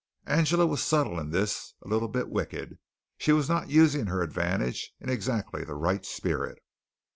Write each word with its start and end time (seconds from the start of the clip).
Angela 0.25 0.65
was 0.65 0.81
subtle 0.81 1.19
in 1.19 1.29
this, 1.29 1.75
a 1.83 1.87
little 1.87 2.07
bit 2.07 2.27
wicked. 2.27 2.79
She 3.19 3.31
was 3.31 3.47
not 3.47 3.69
using 3.69 4.07
her 4.07 4.23
advantage 4.23 4.95
in 4.99 5.09
exactly 5.09 5.63
the 5.63 5.75
right 5.75 6.03
spirit. 6.07 6.57